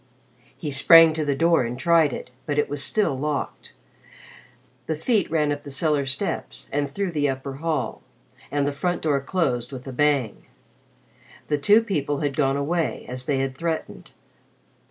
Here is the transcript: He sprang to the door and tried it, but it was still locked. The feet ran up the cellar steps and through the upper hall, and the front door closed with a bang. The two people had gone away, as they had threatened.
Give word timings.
He 0.57 0.71
sprang 0.71 1.13
to 1.13 1.23
the 1.23 1.35
door 1.35 1.63
and 1.63 1.77
tried 1.77 2.11
it, 2.11 2.31
but 2.47 2.57
it 2.57 2.67
was 2.67 2.81
still 2.81 3.15
locked. 3.15 3.73
The 4.87 4.95
feet 4.95 5.29
ran 5.29 5.51
up 5.51 5.61
the 5.61 5.69
cellar 5.69 6.07
steps 6.07 6.67
and 6.73 6.89
through 6.89 7.11
the 7.11 7.29
upper 7.29 7.57
hall, 7.57 8.01
and 8.49 8.65
the 8.65 8.71
front 8.71 9.03
door 9.03 9.21
closed 9.21 9.71
with 9.71 9.85
a 9.85 9.93
bang. 9.93 10.47
The 11.49 11.59
two 11.59 11.83
people 11.83 12.21
had 12.21 12.35
gone 12.35 12.57
away, 12.57 13.05
as 13.07 13.27
they 13.27 13.37
had 13.37 13.55
threatened. 13.55 14.09